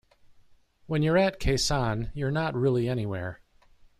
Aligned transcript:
When 0.87 1.03
you're 1.03 1.19
at 1.19 1.39
Khe 1.39 1.53
Sanh, 1.53 2.09
you're 2.15 2.31
not 2.31 2.55
really 2.55 2.89
anywhere. 2.89 3.39